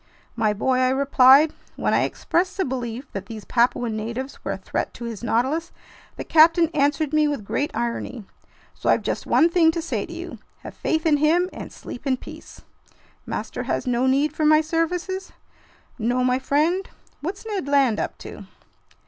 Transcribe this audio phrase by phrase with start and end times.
[0.35, 4.57] "My boy," I replied, "when I expressed the belief that these Papuan natives were a
[4.57, 5.71] threat to his Nautilus,
[6.17, 8.25] the captain answered me with great irony.
[8.73, 12.07] So I've just one thing to say to you: have faith in him and sleep
[12.07, 12.61] in peace."
[13.27, 15.33] "Master has no need for my services?"
[15.99, 16.89] "No, my friend.
[17.19, 18.47] What's Ned Land up to?"